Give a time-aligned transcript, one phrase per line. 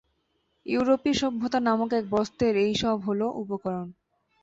[0.65, 3.87] ইউরোপী সভ্যতা নামক বস্ত্রের এই সব হল উপকরণ।